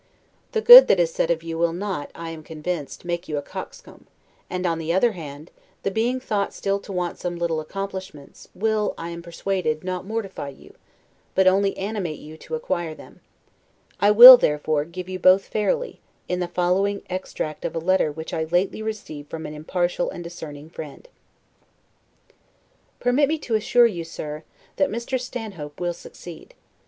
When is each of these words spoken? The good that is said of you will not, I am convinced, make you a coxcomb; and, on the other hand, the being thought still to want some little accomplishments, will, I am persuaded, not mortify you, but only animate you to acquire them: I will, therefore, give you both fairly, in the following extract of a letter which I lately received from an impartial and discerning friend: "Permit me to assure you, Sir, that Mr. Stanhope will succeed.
The 0.53 0.61
good 0.61 0.87
that 0.87 0.99
is 0.99 1.13
said 1.13 1.29
of 1.29 1.43
you 1.43 1.59
will 1.59 1.73
not, 1.73 2.09
I 2.15 2.31
am 2.31 2.41
convinced, 2.41 3.05
make 3.05 3.27
you 3.29 3.37
a 3.37 3.43
coxcomb; 3.43 4.07
and, 4.49 4.65
on 4.65 4.79
the 4.79 4.91
other 4.91 5.11
hand, 5.11 5.51
the 5.83 5.91
being 5.91 6.19
thought 6.19 6.55
still 6.55 6.79
to 6.79 6.91
want 6.91 7.19
some 7.19 7.35
little 7.35 7.59
accomplishments, 7.59 8.49
will, 8.55 8.95
I 8.97 9.09
am 9.11 9.21
persuaded, 9.21 9.83
not 9.83 10.03
mortify 10.07 10.49
you, 10.49 10.73
but 11.35 11.45
only 11.45 11.77
animate 11.77 12.17
you 12.17 12.35
to 12.37 12.55
acquire 12.55 12.95
them: 12.95 13.19
I 13.99 14.09
will, 14.09 14.37
therefore, 14.37 14.85
give 14.85 15.07
you 15.07 15.19
both 15.19 15.45
fairly, 15.45 15.99
in 16.27 16.39
the 16.39 16.47
following 16.47 17.03
extract 17.07 17.63
of 17.63 17.75
a 17.75 17.79
letter 17.79 18.11
which 18.11 18.33
I 18.33 18.45
lately 18.45 18.81
received 18.81 19.29
from 19.29 19.45
an 19.45 19.53
impartial 19.53 20.09
and 20.09 20.23
discerning 20.23 20.71
friend: 20.71 21.07
"Permit 22.99 23.27
me 23.29 23.37
to 23.37 23.53
assure 23.53 23.85
you, 23.85 24.03
Sir, 24.03 24.45
that 24.77 24.89
Mr. 24.89 25.19
Stanhope 25.21 25.79
will 25.79 25.93
succeed. 25.93 26.55